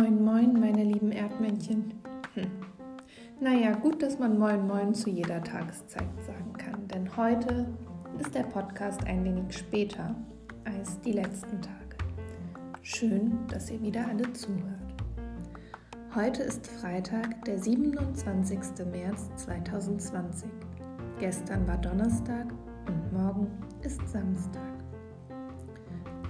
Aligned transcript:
Moin, 0.00 0.24
moin, 0.24 0.58
meine 0.58 0.82
lieben 0.82 1.12
Erdmännchen. 1.12 1.92
Hm. 2.32 2.46
Naja, 3.38 3.72
gut, 3.74 4.02
dass 4.02 4.18
man 4.18 4.38
Moin, 4.38 4.66
moin 4.66 4.94
zu 4.94 5.10
jeder 5.10 5.44
Tageszeit 5.44 6.08
sagen 6.26 6.54
kann, 6.54 6.88
denn 6.88 7.18
heute 7.18 7.66
ist 8.18 8.34
der 8.34 8.44
Podcast 8.44 9.04
ein 9.04 9.22
wenig 9.24 9.54
später 9.54 10.14
als 10.64 10.98
die 11.02 11.12
letzten 11.12 11.60
Tage. 11.60 11.98
Schön, 12.80 13.46
dass 13.48 13.70
ihr 13.70 13.82
wieder 13.82 14.08
alle 14.08 14.32
zuhört. 14.32 14.94
Heute 16.14 16.44
ist 16.44 16.66
Freitag, 16.66 17.44
der 17.44 17.58
27. 17.58 18.58
März 18.90 19.28
2020. 19.36 20.48
Gestern 21.18 21.68
war 21.68 21.76
Donnerstag 21.76 22.46
und 22.86 23.12
morgen 23.12 23.48
ist 23.82 24.00
Samstag. 24.08 24.62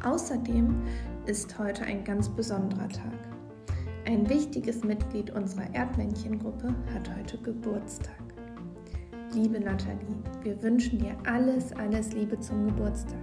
Außerdem 0.02 0.74
ist 1.26 1.56
heute 1.56 1.84
ein 1.84 2.02
ganz 2.02 2.28
besonderer 2.28 2.88
Tag. 2.88 3.29
Ein 4.10 4.28
wichtiges 4.28 4.82
Mitglied 4.82 5.30
unserer 5.30 5.72
Erdmännchengruppe 5.72 6.74
hat 6.92 7.08
heute 7.16 7.38
Geburtstag. 7.38 8.20
Liebe 9.32 9.60
Nathalie, 9.60 10.16
wir 10.42 10.60
wünschen 10.64 10.98
dir 10.98 11.16
alles, 11.26 11.72
alles 11.74 12.12
Liebe 12.12 12.40
zum 12.40 12.66
Geburtstag. 12.66 13.20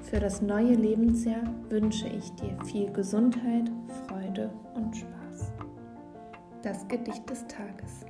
Für 0.00 0.20
das 0.20 0.40
neue 0.40 0.76
Lebensjahr 0.76 1.44
wünsche 1.68 2.08
ich 2.08 2.32
dir 2.36 2.56
viel 2.64 2.90
Gesundheit, 2.90 3.70
Freude 4.08 4.50
und 4.74 4.96
Spaß. 4.96 5.52
Das 6.62 6.88
Gedicht 6.88 7.28
des 7.28 7.46
Tages. 7.46 8.06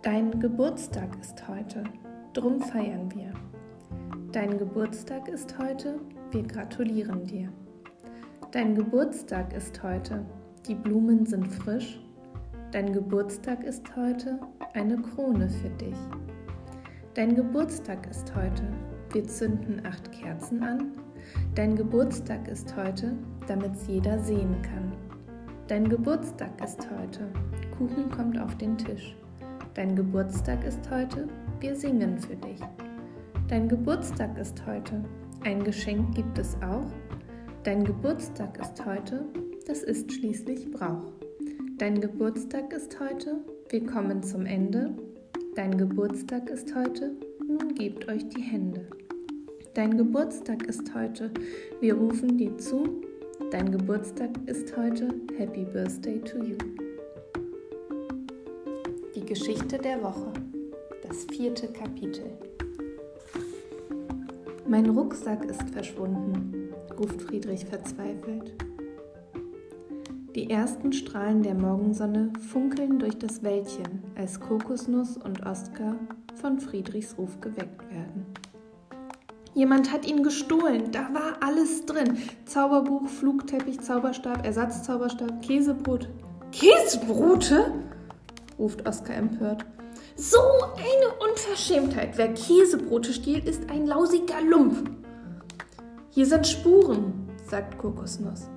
Dein 0.00 0.40
Geburtstag 0.40 1.18
ist 1.20 1.46
heute, 1.48 1.84
drum 2.32 2.62
feiern 2.62 3.14
wir. 3.14 3.34
Dein 4.32 4.56
Geburtstag 4.56 5.28
ist 5.28 5.58
heute, 5.58 6.00
wir 6.30 6.44
gratulieren 6.44 7.26
dir. 7.26 7.52
Dein 8.56 8.74
Geburtstag 8.74 9.52
ist 9.52 9.82
heute, 9.82 10.24
die 10.66 10.74
Blumen 10.74 11.26
sind 11.26 11.46
frisch. 11.46 12.00
Dein 12.72 12.90
Geburtstag 12.90 13.62
ist 13.62 13.94
heute, 13.94 14.40
eine 14.72 14.96
Krone 14.96 15.50
für 15.50 15.68
dich. 15.68 15.94
Dein 17.12 17.34
Geburtstag 17.34 18.08
ist 18.10 18.34
heute, 18.34 18.62
wir 19.12 19.24
zünden 19.24 19.84
acht 19.84 20.10
Kerzen 20.10 20.62
an. 20.62 20.92
Dein 21.54 21.76
Geburtstag 21.76 22.48
ist 22.48 22.74
heute, 22.74 23.12
damit's 23.46 23.86
jeder 23.88 24.18
sehen 24.20 24.56
kann. 24.62 24.90
Dein 25.68 25.86
Geburtstag 25.86 26.52
ist 26.64 26.88
heute, 26.98 27.28
Kuchen 27.76 28.08
kommt 28.08 28.38
auf 28.38 28.56
den 28.56 28.78
Tisch. 28.78 29.14
Dein 29.74 29.94
Geburtstag 29.94 30.64
ist 30.64 30.90
heute, 30.90 31.28
wir 31.60 31.76
singen 31.76 32.16
für 32.16 32.36
dich. 32.36 32.60
Dein 33.48 33.68
Geburtstag 33.68 34.38
ist 34.38 34.64
heute. 34.66 35.04
Ein 35.44 35.62
Geschenk 35.62 36.14
gibt 36.14 36.38
es 36.38 36.56
auch. 36.62 36.90
Dein 37.66 37.82
Geburtstag 37.82 38.60
ist 38.60 38.86
heute. 38.86 39.24
Das 39.66 39.82
ist 39.82 40.12
schließlich 40.12 40.70
Brauch. 40.70 41.10
Dein 41.78 42.00
Geburtstag 42.00 42.72
ist 42.72 43.00
heute. 43.00 43.40
Wir 43.70 43.84
kommen 43.84 44.22
zum 44.22 44.46
Ende. 44.46 44.94
Dein 45.56 45.76
Geburtstag 45.76 46.48
ist 46.48 46.72
heute. 46.76 47.16
Nun 47.44 47.74
gebt 47.74 48.08
euch 48.08 48.28
die 48.28 48.40
Hände. 48.40 48.86
Dein 49.74 49.96
Geburtstag 49.96 50.62
ist 50.68 50.94
heute. 50.94 51.32
Wir 51.80 51.94
rufen 51.94 52.38
dir 52.38 52.56
zu. 52.56 53.02
Dein 53.50 53.72
Geburtstag 53.72 54.30
ist 54.46 54.76
heute. 54.76 55.08
Happy 55.36 55.64
Birthday 55.64 56.20
to 56.20 56.38
you. 56.44 56.56
Die 59.16 59.26
Geschichte 59.26 59.76
der 59.76 60.00
Woche. 60.04 60.32
Das 61.02 61.24
vierte 61.24 61.66
Kapitel. 61.66 62.30
Mein 64.68 64.86
Rucksack 64.86 65.44
ist 65.44 65.68
verschwunden, 65.70 66.65
ruft 66.98 67.22
Friedrich 67.22 67.64
verzweifelt. 67.66 68.54
Die 70.34 70.50
ersten 70.50 70.92
Strahlen 70.92 71.42
der 71.42 71.54
Morgensonne 71.54 72.30
funkeln 72.52 72.98
durch 72.98 73.18
das 73.18 73.42
Wäldchen, 73.42 74.02
als 74.16 74.38
Kokosnuss 74.38 75.16
und 75.16 75.46
Oskar 75.46 75.96
von 76.34 76.60
Friedrichs 76.60 77.16
Ruf 77.16 77.40
geweckt 77.40 77.88
werden. 77.90 78.26
Jemand 79.54 79.90
hat 79.90 80.06
ihn 80.06 80.22
gestohlen, 80.22 80.92
da 80.92 81.08
war 81.14 81.38
alles 81.40 81.86
drin. 81.86 82.18
Zauberbuch, 82.44 83.08
Flugteppich, 83.08 83.80
Zauberstab, 83.80 84.44
Ersatzzauberstab, 84.44 85.40
Käsebrot. 85.40 86.10
Käsebrote? 86.52 87.72
ruft 88.58 88.86
Oskar 88.86 89.16
empört. 89.16 89.64
So 90.16 90.38
eine 90.76 91.30
Unverschämtheit. 91.30 92.18
Wer 92.18 92.34
Käsebrote 92.34 93.14
stiehlt, 93.14 93.46
ist 93.46 93.70
ein 93.70 93.86
lausiger 93.86 94.42
Lump. 94.42 94.90
Hier 96.16 96.24
sind 96.24 96.46
Spuren, 96.46 97.28
sagt 97.44 97.76
Kokosnuss. 97.76 98.48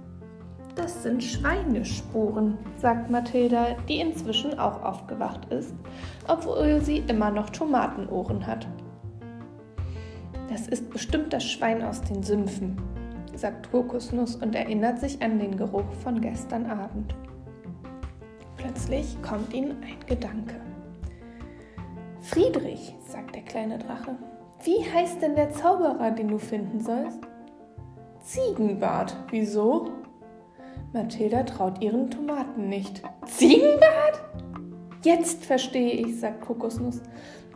Das 0.75 1.03
sind 1.03 1.21
Schweinespuren, 1.21 2.57
sagt 2.77 3.11
Mathilda, 3.11 3.75
die 3.89 3.99
inzwischen 3.99 4.57
auch 4.57 4.81
aufgewacht 4.81 5.51
ist, 5.51 5.75
obwohl 6.29 6.79
sie 6.79 6.99
immer 6.99 7.31
noch 7.31 7.49
Tomatenohren 7.49 8.47
hat. 8.47 8.65
Das 10.47 10.69
ist 10.69 10.89
bestimmt 10.89 11.33
das 11.33 11.43
Schwein 11.43 11.83
aus 11.83 11.99
den 11.99 12.23
Sümpfen, 12.23 12.77
sagt 13.35 13.69
Kokosnuss 13.71 14.37
und 14.37 14.55
erinnert 14.55 15.01
sich 15.01 15.21
an 15.21 15.37
den 15.37 15.57
Geruch 15.57 15.91
von 16.01 16.21
gestern 16.21 16.65
Abend. 16.65 17.13
Plötzlich 18.55 19.21
kommt 19.21 19.53
ihnen 19.53 19.75
ein 19.83 19.99
Gedanke. 20.07 20.55
Friedrich, 22.21 22.95
sagt 23.05 23.35
der 23.35 23.43
kleine 23.43 23.79
Drache, 23.79 24.15
wie 24.63 24.89
heißt 24.93 25.21
denn 25.21 25.35
der 25.35 25.51
Zauberer, 25.51 26.11
den 26.11 26.29
du 26.29 26.37
finden 26.37 26.79
sollst? 26.79 27.28
Ziegenbart. 28.29 29.15
Wieso? 29.31 29.89
Mathilda 30.93 31.41
traut 31.43 31.81
ihren 31.81 32.11
Tomaten 32.11 32.69
nicht. 32.69 33.01
Ziegenbart? 33.25 34.21
Jetzt 35.03 35.45
verstehe 35.45 35.93
ich, 35.93 36.19
sagt 36.19 36.41
Kokosnuss. 36.41 37.01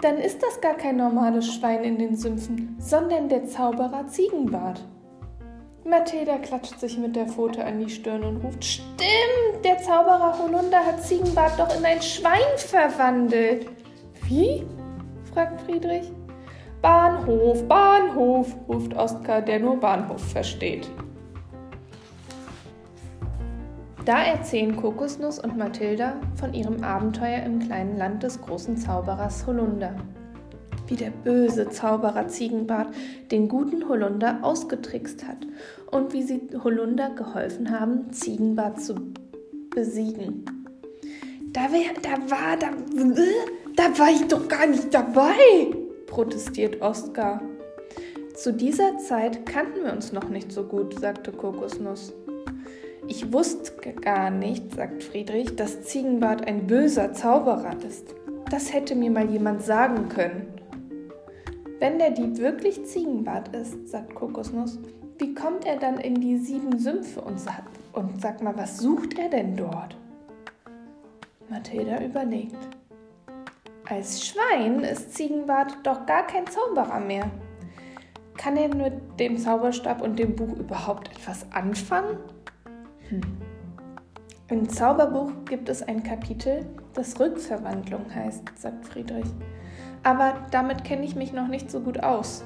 Dann 0.01 0.17
ist 0.17 0.41
das 0.41 0.61
gar 0.61 0.73
kein 0.73 0.97
normales 0.97 1.45
Schwein 1.53 1.84
in 1.84 2.00
den 2.00 2.16
Sümpfen, 2.16 2.75
sondern 2.79 3.29
der 3.29 3.45
Zauberer 3.45 4.07
Ziegenbart. 4.07 4.84
Mathilda 5.85 6.38
klatscht 6.38 6.79
sich 6.79 6.97
mit 6.97 7.16
der 7.16 7.28
Pfote 7.28 7.63
an 7.63 7.78
die 7.78 7.91
Stirn 7.91 8.23
und 8.23 8.44
ruft: 8.44 8.66
Stimmt, 8.66 9.63
der 9.63 9.78
Zauberer 9.78 10.40
Holunder 10.40 10.84
hat 10.84 11.03
Ziegenbart 11.03 11.59
doch 11.59 11.78
in 11.78 11.85
ein 11.85 12.01
Schwein 12.01 12.57
verwandelt. 12.57 13.69
Wie? 14.28 14.66
fragt 15.31 15.61
Friedrich. 15.61 16.11
Bahnhof, 16.83 17.66
Bahnhof, 17.69 18.57
ruft 18.67 18.94
Oskar, 18.97 19.41
der 19.41 19.61
nur 19.61 19.79
Bahnhof 19.79 20.21
versteht. 20.21 20.91
Da 24.03 24.21
erzählen 24.21 24.75
Kokosnuss 24.75 25.39
und 25.39 25.57
Mathilda 25.57 26.17
von 26.35 26.53
ihrem 26.53 26.83
Abenteuer 26.83 27.43
im 27.43 27.59
kleinen 27.59 27.95
Land 27.97 28.23
des 28.23 28.41
großen 28.41 28.75
Zauberers 28.75 29.47
Holunder. 29.47 29.95
Wie 30.88 30.97
der 30.97 31.11
böse 31.11 31.69
Zauberer 31.69 32.27
Ziegenbart 32.27 32.93
den 33.31 33.47
guten 33.47 33.88
Holunder 33.88 34.39
ausgetrickst 34.41 35.25
hat 35.25 35.47
und 35.89 36.11
wie 36.11 36.23
sie 36.23 36.49
Holunder 36.66 37.11
geholfen 37.11 37.72
haben, 37.72 38.11
Ziegenbart 38.11 38.81
zu 38.81 38.95
besiegen. 39.73 40.43
Da, 41.53 41.72
wär, 41.72 41.93
da 42.01 42.29
war, 42.29 42.57
da, 42.57 42.72
da 43.77 43.97
war 43.97 44.09
ich 44.09 44.27
doch 44.27 44.49
gar 44.49 44.67
nicht 44.67 44.93
dabei, 44.93 45.82
protestiert 46.13 46.79
Oskar. 46.79 47.41
Zu 48.35 48.53
dieser 48.53 49.00
Zeit 49.00 49.47
kannten 49.47 49.84
wir 49.84 49.94
uns 49.94 50.13
noch 50.13 50.29
nicht 50.29 50.51
so 50.51 50.63
gut, 50.63 51.00
sagte 51.00 51.31
Kokosnuss. 51.31 52.13
Ich 53.07 53.34
wusste 53.34 53.94
gar 53.94 54.29
nicht, 54.29 54.75
sagt 54.75 55.03
Friedrich, 55.03 55.56
dass 55.56 55.81
Ziegenbart 55.81 56.47
ein 56.47 56.68
böser 56.68 57.13
Zauberer 57.13 57.75
ist. 57.88 58.13
Das 58.52 58.72
hätte 58.72 58.94
mir 58.94 59.09
mal 59.09 59.28
jemand 59.28 59.63
sagen 59.63 60.07
können. 60.07 60.53
Wenn 61.79 61.97
der 61.97 62.12
Dieb 62.12 62.38
wirklich 62.38 62.85
Ziegenbart 62.85 63.47
ist, 63.55 63.87
sagt 63.87 64.14
Kokosnuss, 64.14 64.78
wie 65.17 65.34
kommt 65.34 65.66
er 65.66 65.78
dann 65.78 65.97
in 65.97 66.22
die 66.22 66.37
sieben 66.37 66.78
Sümpfe 66.78 67.22
und 67.22 67.40
sagt, 67.40 67.79
und 67.93 68.22
sag 68.22 68.43
mal, 68.43 68.55
was 68.55 68.78
sucht 68.78 69.17
er 69.17 69.29
denn 69.29 69.55
dort? 69.55 69.97
Mathilda 71.49 72.03
überlegt. 72.03 72.55
Als 73.93 74.25
Schwein 74.25 74.79
ist 74.79 75.13
Ziegenbart 75.13 75.78
doch 75.84 76.07
gar 76.07 76.25
kein 76.25 76.47
Zauberer 76.47 76.99
mehr. 76.99 77.29
Kann 78.37 78.57
er 78.57 78.73
mit 78.73 79.19
dem 79.19 79.37
Zauberstab 79.37 80.01
und 80.01 80.17
dem 80.17 80.35
Buch 80.35 80.57
überhaupt 80.57 81.11
etwas 81.11 81.45
anfangen? 81.51 82.17
Hm. 83.09 83.22
Im 84.47 84.67
Zauberbuch 84.67 85.29
gibt 85.45 85.69
es 85.69 85.84
ein 85.84 86.01
Kapitel, 86.01 86.66
das 86.95 87.19
Rückverwandlung 87.19 88.03
heißt, 88.16 88.41
sagt 88.55 88.84
Friedrich. 88.84 89.29
Aber 90.01 90.37
damit 90.49 90.84
kenne 90.84 91.05
ich 91.05 91.13
mich 91.16 91.31
noch 91.31 91.47
nicht 91.47 91.69
so 91.69 91.79
gut 91.79 92.01
aus. 92.01 92.43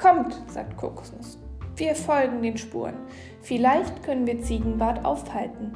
Kommt, 0.00 0.40
sagt 0.46 0.78
Kokosnuss. 0.78 1.38
Wir 1.76 1.94
folgen 1.94 2.40
den 2.40 2.56
Spuren. 2.56 2.96
Vielleicht 3.42 4.02
können 4.02 4.26
wir 4.26 4.40
Ziegenbart 4.40 5.04
aufhalten. 5.04 5.74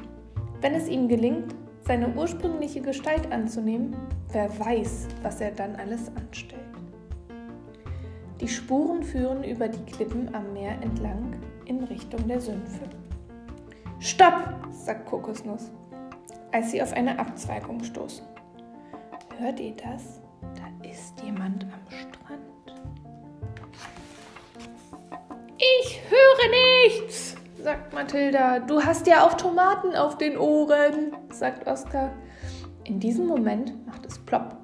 Wenn 0.61 0.73
es 0.73 0.87
ihm 0.87 1.07
gelingt, 1.07 1.53
seine 1.87 2.09
ursprüngliche 2.09 2.81
Gestalt 2.81 3.31
anzunehmen, 3.31 3.95
wer 4.33 4.49
weiß, 4.59 5.07
was 5.23 5.39
er 5.39 5.51
dann 5.51 5.77
alles 5.77 6.11
anstellt. 6.17 6.61
Die 8.41 8.47
Spuren 8.47 9.01
führen 9.03 9.43
über 9.45 9.69
die 9.69 9.83
Klippen 9.85 10.35
am 10.35 10.51
Meer 10.51 10.73
entlang 10.81 11.37
in 11.65 11.83
Richtung 11.85 12.27
der 12.27 12.41
Sümpfe. 12.41 12.83
Stopp, 13.99 14.53
sagt 14.69 15.05
Kokosnuss, 15.05 15.71
als 16.51 16.71
sie 16.71 16.81
auf 16.81 16.91
eine 16.91 17.17
Abzweigung 17.17 17.81
stoßen. 17.81 18.25
Hört 19.39 19.59
ihr 19.59 19.73
das? 19.75 20.21
Da 20.55 20.87
ist 20.87 21.19
jemand 21.23 21.63
am 21.63 21.89
Strand. 21.89 22.43
Ich 25.57 26.01
höre 26.09 26.89
nichts, 26.89 27.36
sagt 27.63 27.93
Mathilda. 27.93 28.59
Du 28.59 28.81
hast 28.81 29.07
ja 29.07 29.25
auch 29.25 29.33
Tomaten 29.33 29.95
auf 29.95 30.17
den 30.17 30.37
Ohren, 30.37 31.15
sagt 31.31 31.67
Oskar. 31.67 32.11
In 32.83 32.99
diesem 32.99 33.27
Moment 33.27 33.85
macht 33.85 34.05
es 34.05 34.17
plopp 34.19 34.55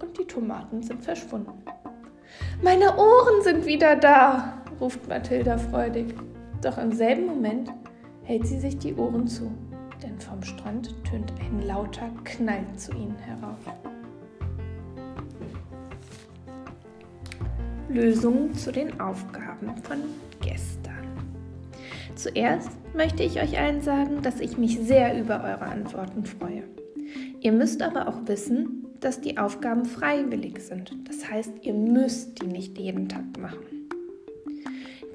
und 0.00 0.18
die 0.18 0.26
Tomaten 0.26 0.82
sind 0.82 1.02
verschwunden. 1.02 1.62
Meine 2.62 2.96
Ohren 2.96 3.42
sind 3.42 3.66
wieder 3.66 3.96
da, 3.96 4.62
ruft 4.80 5.08
Mathilda 5.08 5.58
freudig. 5.58 6.14
Doch 6.62 6.78
im 6.78 6.92
selben 6.92 7.26
Moment 7.26 7.70
hält 8.22 8.46
sie 8.46 8.60
sich 8.60 8.78
die 8.78 8.94
Ohren 8.94 9.26
zu, 9.26 9.50
denn 10.02 10.20
vom 10.20 10.42
Strand 10.42 10.94
tönt 11.04 11.32
ein 11.40 11.66
lauter 11.66 12.08
Knall 12.24 12.64
zu 12.76 12.92
ihnen 12.92 13.16
herauf. 13.18 13.58
Lösungen 17.88 18.54
zu 18.54 18.72
den 18.72 19.00
Aufgaben 19.00 19.76
von 19.82 19.98
gestern. 20.40 20.91
Zuerst 22.14 22.70
möchte 22.94 23.22
ich 23.22 23.40
euch 23.40 23.58
allen 23.58 23.80
sagen, 23.80 24.22
dass 24.22 24.40
ich 24.40 24.58
mich 24.58 24.78
sehr 24.78 25.18
über 25.18 25.42
eure 25.42 25.62
Antworten 25.62 26.24
freue. 26.24 26.64
Ihr 27.40 27.52
müsst 27.52 27.82
aber 27.82 28.08
auch 28.08 28.26
wissen, 28.26 28.86
dass 29.00 29.20
die 29.20 29.38
Aufgaben 29.38 29.84
freiwillig 29.84 30.60
sind. 30.60 30.94
Das 31.08 31.28
heißt, 31.28 31.52
ihr 31.62 31.74
müsst 31.74 32.40
die 32.40 32.46
nicht 32.46 32.78
jeden 32.78 33.08
Tag 33.08 33.24
machen. 33.38 33.88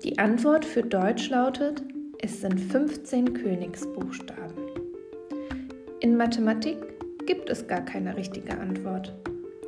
Die 0.04 0.20
Antwort 0.20 0.66
für 0.66 0.84
Deutsch 0.84 1.30
lautet, 1.30 1.84
es 2.22 2.42
sind 2.42 2.60
15 2.60 3.34
Königsbuchstaben. 3.34 4.56
In 6.00 6.18
Mathematik 6.18 6.78
gibt 7.26 7.50
es 7.50 7.68
gar 7.68 7.82
keine 7.82 8.16
richtige 8.18 8.58
Antwort. 8.58 9.14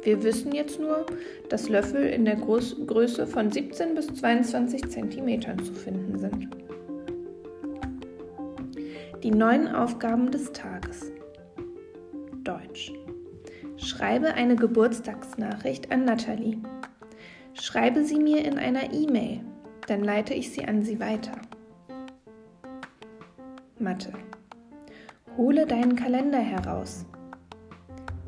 Wir 0.04 0.24
wissen 0.24 0.54
jetzt 0.54 0.80
nur, 0.80 1.06
dass 1.50 1.70
Löffel 1.70 2.04
in 2.06 2.26
der 2.26 2.38
Groß 2.38 2.88
Größe 2.88 3.28
von 3.28 3.52
17 3.52 3.96
bis 3.96 4.08
22 4.08 4.90
cm 4.90 5.42
zu 5.64 5.74
finden 5.74 6.18
sind. 6.18 6.50
Die 9.24 9.32
neun 9.32 9.68
Aufgaben 9.68 10.32
des 10.32 10.54
Tages. 10.54 11.12
Deutsch. 12.46 12.94
Schreibe 13.76 14.34
eine 14.34 14.56
Geburtstagsnachricht 14.56 15.92
an 15.92 16.06
Nathalie. 16.06 16.60
Schreibe 17.54 18.06
sie 18.06 18.18
mir 18.18 18.46
in 18.46 18.58
einer 18.58 18.94
E-Mail, 18.94 19.42
dann 19.88 20.06
leite 20.06 20.34
ich 20.34 20.54
sie 20.54 20.64
an 20.66 20.84
sie 20.84 21.02
weiter. 21.02 21.34
Mathe. 23.78 24.14
Hole 25.36 25.66
deinen 25.66 25.98
Kalender 25.98 26.40
heraus. 26.40 27.06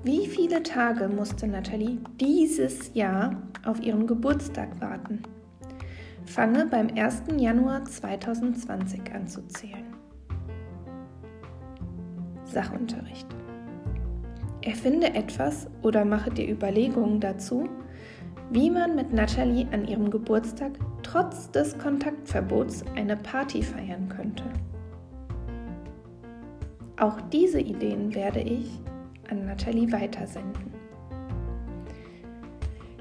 Wie 0.03 0.27
viele 0.27 0.61
Tage 0.61 1.07
musste 1.07 1.47
Nathalie 1.47 1.99
dieses 2.19 2.93
Jahr 2.93 3.41
auf 3.65 3.81
ihren 3.81 4.07
Geburtstag 4.07 4.81
warten? 4.81 5.23
Fange 6.25 6.65
beim 6.65 6.89
1. 6.93 7.23
Januar 7.37 7.85
2020 7.85 9.13
an 9.13 9.27
zu 9.27 9.47
zählen. 9.47 10.00
Sachunterricht. 12.51 13.27
Erfinde 14.61 15.13
etwas 15.13 15.67
oder 15.81 16.05
mache 16.05 16.29
dir 16.31 16.49
Überlegungen 16.49 17.19
dazu, 17.19 17.67
wie 18.51 18.69
man 18.69 18.95
mit 18.95 19.13
Natalie 19.13 19.65
an 19.71 19.87
ihrem 19.87 20.11
Geburtstag 20.11 20.73
trotz 21.03 21.49
des 21.51 21.77
Kontaktverbots 21.77 22.83
eine 22.95 23.17
Party 23.17 23.63
feiern 23.63 24.09
könnte. 24.09 24.43
Auch 26.97 27.19
diese 27.31 27.59
Ideen 27.59 28.13
werde 28.13 28.41
ich 28.41 28.79
an 29.29 29.45
Natalie 29.45 29.91
weitersenden. 29.91 30.71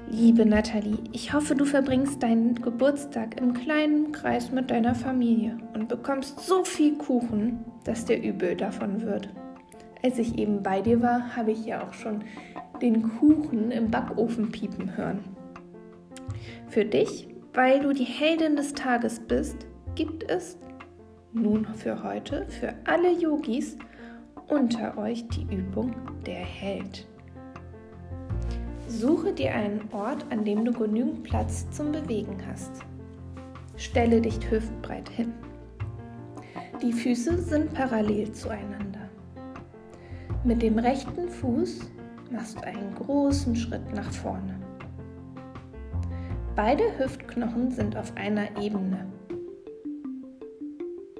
Liebe 0.09 0.45
Natalie, 0.45 0.97
ich 1.13 1.33
hoffe, 1.33 1.55
du 1.55 1.63
verbringst 1.63 2.21
deinen 2.23 2.55
Geburtstag 2.55 3.39
im 3.39 3.53
kleinen 3.53 4.11
Kreis 4.11 4.51
mit 4.51 4.71
deiner 4.71 4.95
Familie 4.95 5.57
und 5.73 5.87
bekommst 5.87 6.39
so 6.41 6.65
viel 6.65 6.97
Kuchen, 6.97 7.63
dass 7.83 8.05
dir 8.05 8.21
übel 8.21 8.55
davon 8.55 9.01
wird. 9.01 9.29
Als 10.03 10.17
ich 10.17 10.37
eben 10.37 10.63
bei 10.63 10.81
dir 10.81 11.01
war, 11.01 11.35
habe 11.35 11.51
ich 11.51 11.65
ja 11.65 11.87
auch 11.87 11.93
schon 11.93 12.23
den 12.81 13.03
Kuchen 13.17 13.71
im 13.71 13.91
Backofen 13.91 14.51
piepen 14.51 14.97
hören. 14.97 15.23
Für 16.67 16.85
dich, 16.85 17.27
weil 17.53 17.81
du 17.81 17.93
die 17.93 18.05
Heldin 18.05 18.55
des 18.55 18.73
Tages 18.73 19.19
bist, 19.19 19.67
gibt 19.95 20.29
es 20.29 20.57
nun 21.33 21.65
für 21.65 22.03
heute 22.03 22.45
für 22.47 22.73
alle 22.85 23.11
Yogis 23.11 23.77
unter 24.47 24.97
euch 24.97 25.27
die 25.29 25.43
Übung 25.53 25.93
der 26.25 26.35
Held. 26.35 27.07
Suche 28.87 29.33
dir 29.33 29.53
einen 29.53 29.81
Ort, 29.93 30.25
an 30.29 30.43
dem 30.43 30.65
du 30.65 30.73
genügend 30.73 31.23
Platz 31.23 31.69
zum 31.71 31.91
Bewegen 31.91 32.37
hast. 32.49 32.71
Stelle 33.77 34.21
dich 34.21 34.39
hüftbreit 34.49 35.09
hin. 35.09 35.33
Die 36.81 36.91
Füße 36.91 37.37
sind 37.37 37.73
parallel 37.73 38.31
zueinander. 38.33 39.00
Mit 40.43 40.63
dem 40.63 40.79
rechten 40.79 41.29
Fuß 41.29 41.81
machst 42.31 42.57
du 42.57 42.63
einen 42.63 42.95
großen 42.95 43.55
Schritt 43.55 43.93
nach 43.93 44.11
vorne. 44.11 44.59
Beide 46.55 46.83
Hüftknochen 46.97 47.69
sind 47.69 47.95
auf 47.95 48.11
einer 48.17 48.47
Ebene. 48.59 49.05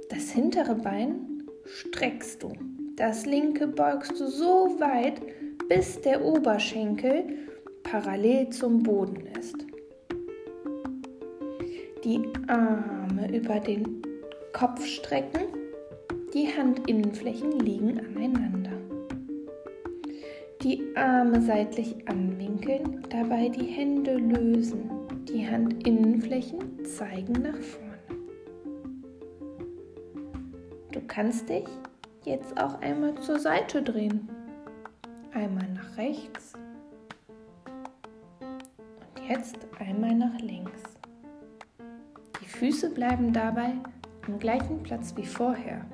Das 0.09 0.31
hintere 0.31 0.73
Bein 0.73 1.43
streckst 1.65 2.41
du. 2.41 2.51
Das 2.95 3.27
linke 3.27 3.67
beugst 3.67 4.19
du 4.19 4.25
so 4.25 4.75
weit, 4.79 5.21
bis 5.69 6.01
der 6.01 6.25
Oberschenkel 6.25 7.25
parallel 7.83 8.49
zum 8.49 8.81
Boden 8.81 9.27
ist. 9.39 9.55
Die 12.03 12.23
Arme 12.47 13.37
über 13.37 13.59
den 13.59 14.01
Kopf 14.51 14.83
strecken, 14.83 15.43
die 16.33 16.47
Handinnenflächen 16.47 17.59
liegen 17.59 17.99
aneinander 17.99 18.80
die 20.63 20.95
Arme 20.95 21.41
seitlich 21.41 22.07
anwinkeln, 22.07 23.03
dabei 23.09 23.49
die 23.49 23.65
Hände 23.65 24.15
lösen. 24.15 24.89
Die 25.27 25.39
Handinnenflächen 25.39 26.85
zeigen 26.85 27.33
nach 27.33 27.57
vorne. 27.57 27.91
Du 30.91 31.01
kannst 31.07 31.49
dich 31.49 31.65
jetzt 32.25 32.59
auch 32.61 32.79
einmal 32.81 33.15
zur 33.15 33.39
Seite 33.39 33.81
drehen. 33.81 34.29
Einmal 35.33 35.67
nach 35.73 35.97
rechts 35.97 36.53
und 38.41 39.29
jetzt 39.29 39.57
einmal 39.79 40.13
nach 40.13 40.39
links. 40.41 40.83
Die 42.41 42.45
Füße 42.45 42.91
bleiben 42.91 43.33
dabei 43.33 43.73
am 44.27 44.37
gleichen 44.37 44.83
Platz 44.83 45.15
wie 45.15 45.25
vorher. 45.25 45.85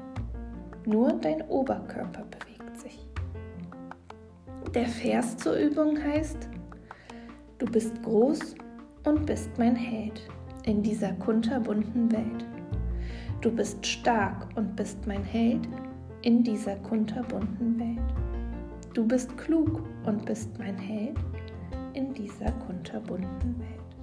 Nur 0.85 1.13
dein 1.13 1.41
Oberkörper 1.43 2.23
bewegt. 2.23 2.56
Der 4.77 4.85
Vers 4.85 5.35
zur 5.37 5.55
Übung 5.55 5.97
heißt, 5.99 6.49
du 7.57 7.65
bist 7.65 7.99
groß 8.03 8.53
und 9.05 9.25
bist 9.25 9.49
mein 9.57 9.75
Held 9.75 10.21
in 10.65 10.83
dieser 10.83 11.13
kunterbunten 11.13 12.11
Welt. 12.11 12.45
Du 13.41 13.49
bist 13.49 13.83
stark 13.83 14.47
und 14.55 14.75
bist 14.75 14.99
mein 15.07 15.23
Held 15.23 15.67
in 16.21 16.43
dieser 16.43 16.75
kunterbunten 16.75 17.79
Welt. 17.79 18.13
Du 18.93 19.03
bist 19.03 19.35
klug 19.35 19.81
und 20.05 20.23
bist 20.25 20.51
mein 20.59 20.77
Held 20.77 21.17
in 21.93 22.13
dieser 22.13 22.51
kunterbunten 22.67 23.59
Welt. 23.59 23.97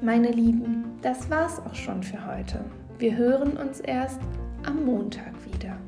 Meine 0.00 0.32
Lieben, 0.32 0.86
das 1.02 1.30
war's 1.30 1.60
auch 1.60 1.76
schon 1.76 2.02
für 2.02 2.26
heute. 2.26 2.64
Wir 2.98 3.16
hören 3.16 3.56
uns 3.56 3.78
erst 3.78 4.18
am 4.66 4.84
Montag 4.84 5.34
wieder. 5.44 5.78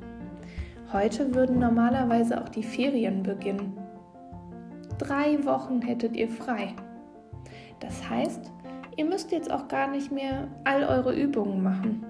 Heute 0.94 1.34
würden 1.34 1.58
normalerweise 1.58 2.40
auch 2.40 2.48
die 2.48 2.62
Ferien 2.62 3.24
beginnen. 3.24 3.76
Drei 4.96 5.44
Wochen 5.44 5.82
hättet 5.82 6.14
ihr 6.14 6.28
frei. 6.28 6.72
Das 7.80 8.08
heißt, 8.08 8.52
ihr 8.94 9.04
müsst 9.04 9.32
jetzt 9.32 9.50
auch 9.50 9.66
gar 9.66 9.88
nicht 9.88 10.12
mehr 10.12 10.46
all 10.62 10.84
eure 10.84 11.12
Übungen 11.12 11.64
machen, 11.64 12.06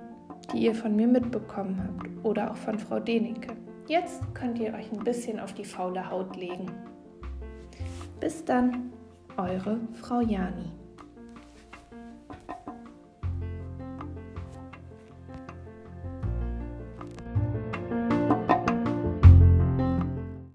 die 0.52 0.66
ihr 0.66 0.74
von 0.74 0.94
mir 0.94 1.08
mitbekommen 1.08 1.82
habt 1.82 2.26
oder 2.26 2.50
auch 2.50 2.56
von 2.56 2.78
Frau 2.78 3.00
Denike. 3.00 3.56
Jetzt 3.88 4.22
könnt 4.34 4.58
ihr 4.58 4.74
euch 4.74 4.92
ein 4.92 5.02
bisschen 5.02 5.40
auf 5.40 5.54
die 5.54 5.64
faule 5.64 6.10
Haut 6.10 6.36
legen. 6.36 6.70
Bis 8.20 8.44
dann, 8.44 8.92
eure 9.38 9.80
Frau 9.94 10.20
Jani. 10.20 10.72